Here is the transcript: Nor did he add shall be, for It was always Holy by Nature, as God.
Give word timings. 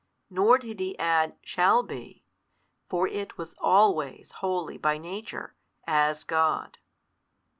Nor 0.31 0.57
did 0.57 0.79
he 0.79 0.97
add 0.97 1.37
shall 1.43 1.83
be, 1.83 2.23
for 2.89 3.07
It 3.07 3.37
was 3.37 3.53
always 3.59 4.31
Holy 4.41 4.79
by 4.79 4.97
Nature, 4.97 5.53
as 5.85 6.23
God. 6.23 6.79